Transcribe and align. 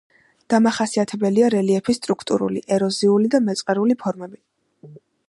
დამახასიათებელია 0.51 1.51
რელიეფის 1.55 1.99
სტრუქტურული 2.01 2.63
ეროზიული 2.79 3.33
და 3.37 3.43
მეწყრული 3.51 3.99
ფორმები. 4.05 4.43